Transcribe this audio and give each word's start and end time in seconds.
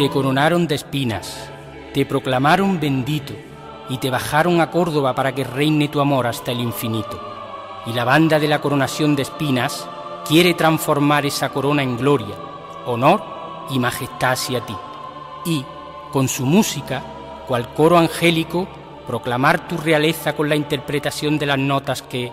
te 0.00 0.08
coronaron 0.08 0.66
de 0.66 0.76
espinas, 0.76 1.50
te 1.92 2.06
proclamaron 2.06 2.80
bendito 2.80 3.34
y 3.90 3.98
te 3.98 4.08
bajaron 4.08 4.62
a 4.62 4.70
Córdoba 4.70 5.14
para 5.14 5.34
que 5.34 5.44
reine 5.44 5.88
tu 5.88 6.00
amor 6.00 6.26
hasta 6.26 6.52
el 6.52 6.60
infinito. 6.60 7.20
Y 7.84 7.92
la 7.92 8.04
banda 8.04 8.38
de 8.38 8.48
la 8.48 8.62
coronación 8.62 9.14
de 9.14 9.20
espinas 9.20 9.86
quiere 10.26 10.54
transformar 10.54 11.26
esa 11.26 11.50
corona 11.50 11.82
en 11.82 11.98
gloria, 11.98 12.34
honor 12.86 13.22
y 13.68 13.78
majestad 13.78 14.32
hacia 14.32 14.64
ti. 14.64 14.74
Y, 15.44 15.66
con 16.10 16.28
su 16.28 16.46
música, 16.46 17.02
cual 17.46 17.74
coro 17.74 17.98
angélico, 17.98 18.68
proclamar 19.06 19.68
tu 19.68 19.76
realeza 19.76 20.34
con 20.34 20.48
la 20.48 20.56
interpretación 20.56 21.38
de 21.38 21.44
las 21.44 21.58
notas 21.58 22.00
que, 22.00 22.32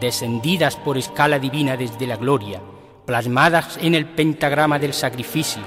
descendidas 0.00 0.74
por 0.74 0.98
escala 0.98 1.38
divina 1.38 1.76
desde 1.76 2.08
la 2.08 2.16
gloria, 2.16 2.60
plasmadas 3.06 3.78
en 3.80 3.94
el 3.94 4.04
pentagrama 4.04 4.80
del 4.80 4.92
sacrificio, 4.92 5.62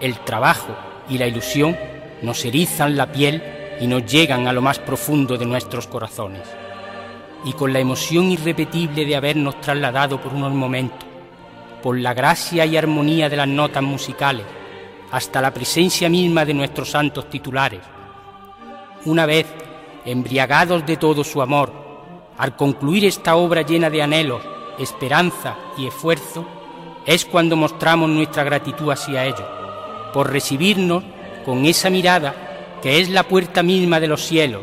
el 0.00 0.18
trabajo 0.24 0.87
y 1.08 1.18
la 1.18 1.26
ilusión, 1.26 1.76
nos 2.22 2.44
erizan 2.44 2.96
la 2.96 3.10
piel 3.12 3.42
y 3.80 3.86
nos 3.86 4.04
llegan 4.06 4.46
a 4.46 4.52
lo 4.52 4.60
más 4.60 4.78
profundo 4.78 5.36
de 5.36 5.46
nuestros 5.46 5.86
corazones. 5.86 6.48
Y 7.44 7.52
con 7.52 7.72
la 7.72 7.78
emoción 7.78 8.30
irrepetible 8.30 9.04
de 9.04 9.16
habernos 9.16 9.60
trasladado 9.60 10.20
por 10.20 10.34
unos 10.34 10.52
momentos, 10.52 11.06
por 11.82 11.98
la 11.98 12.14
gracia 12.14 12.66
y 12.66 12.76
armonía 12.76 13.28
de 13.28 13.36
las 13.36 13.48
notas 13.48 13.82
musicales, 13.82 14.44
hasta 15.10 15.40
la 15.40 15.54
presencia 15.54 16.08
misma 16.08 16.44
de 16.44 16.54
nuestros 16.54 16.90
santos 16.90 17.30
titulares, 17.30 17.80
una 19.04 19.26
vez 19.26 19.46
embriagados 20.04 20.84
de 20.84 20.96
todo 20.96 21.24
su 21.24 21.40
amor, 21.40 21.72
al 22.36 22.56
concluir 22.56 23.04
esta 23.04 23.36
obra 23.36 23.62
llena 23.62 23.90
de 23.90 24.02
anhelos, 24.02 24.42
esperanza 24.78 25.56
y 25.76 25.86
esfuerzo, 25.86 26.46
es 27.06 27.24
cuando 27.24 27.56
mostramos 27.56 28.10
nuestra 28.10 28.44
gratitud 28.44 28.90
hacia 28.90 29.24
ellos, 29.24 29.57
por 30.12 30.30
recibirnos 30.30 31.04
con 31.44 31.64
esa 31.64 31.90
mirada 31.90 32.78
que 32.82 33.00
es 33.00 33.08
la 33.08 33.22
puerta 33.24 33.62
misma 33.62 34.00
de 34.00 34.06
los 34.06 34.24
cielos, 34.24 34.62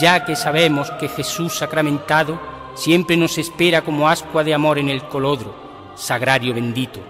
ya 0.00 0.24
que 0.24 0.36
sabemos 0.36 0.90
que 0.92 1.08
Jesús 1.08 1.58
sacramentado 1.58 2.40
siempre 2.74 3.16
nos 3.16 3.38
espera 3.38 3.82
como 3.82 4.08
ascua 4.08 4.44
de 4.44 4.54
amor 4.54 4.78
en 4.78 4.88
el 4.88 5.02
colodro, 5.04 5.54
sagrario 5.94 6.54
bendito, 6.54 7.00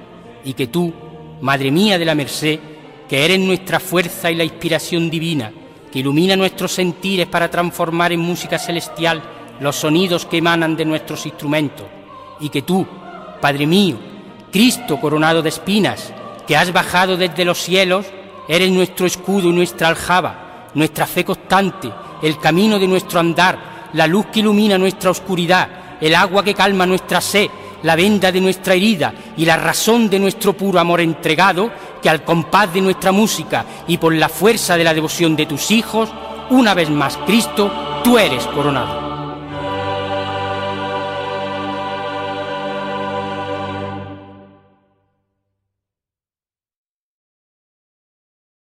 y 0.44 0.54
que 0.54 0.66
tú, 0.66 0.92
Madre 1.40 1.70
mía 1.70 1.98
de 1.98 2.04
la 2.06 2.14
Merced, 2.14 2.58
que 3.08 3.24
eres 3.24 3.38
nuestra 3.38 3.78
fuerza 3.78 4.30
y 4.30 4.36
la 4.36 4.44
inspiración 4.44 5.10
divina, 5.10 5.52
que 5.92 5.98
ilumina 5.98 6.34
nuestros 6.34 6.72
sentires 6.72 7.26
para 7.26 7.50
transformar 7.50 8.12
en 8.12 8.20
música 8.20 8.58
celestial 8.58 9.22
los 9.60 9.76
sonidos 9.76 10.24
que 10.24 10.38
emanan 10.38 10.76
de 10.76 10.84
nuestros 10.84 11.26
instrumentos, 11.26 11.86
y 12.40 12.48
que 12.48 12.62
tú, 12.62 12.86
Padre 13.40 13.66
mío, 13.66 13.96
Cristo 14.50 14.98
coronado 14.98 15.42
de 15.42 15.50
espinas, 15.50 16.12
que 16.46 16.56
has 16.56 16.72
bajado 16.72 17.16
desde 17.16 17.44
los 17.44 17.58
cielos, 17.58 18.06
eres 18.48 18.70
nuestro 18.70 19.06
escudo 19.06 19.48
y 19.48 19.52
nuestra 19.52 19.88
aljaba, 19.88 20.68
nuestra 20.74 21.06
fe 21.06 21.24
constante, 21.24 21.90
el 22.22 22.38
camino 22.38 22.78
de 22.78 22.86
nuestro 22.86 23.20
andar, 23.20 23.88
la 23.92 24.06
luz 24.06 24.26
que 24.26 24.40
ilumina 24.40 24.78
nuestra 24.78 25.10
oscuridad, 25.10 25.68
el 26.00 26.14
agua 26.14 26.44
que 26.44 26.54
calma 26.54 26.86
nuestra 26.86 27.20
sed, 27.20 27.48
la 27.82 27.96
venda 27.96 28.32
de 28.32 28.40
nuestra 28.40 28.74
herida 28.74 29.12
y 29.36 29.44
la 29.44 29.56
razón 29.56 30.08
de 30.08 30.18
nuestro 30.18 30.52
puro 30.52 30.78
amor 30.78 31.00
entregado, 31.00 31.70
que 32.02 32.10
al 32.10 32.24
compás 32.24 32.72
de 32.72 32.80
nuestra 32.80 33.12
música 33.12 33.64
y 33.86 33.98
por 33.98 34.14
la 34.14 34.28
fuerza 34.28 34.76
de 34.76 34.84
la 34.84 34.94
devoción 34.94 35.36
de 35.36 35.46
tus 35.46 35.70
hijos, 35.70 36.10
una 36.50 36.74
vez 36.74 36.90
más 36.90 37.16
Cristo, 37.26 38.00
tú 38.04 38.18
eres 38.18 38.46
coronado. 38.46 39.05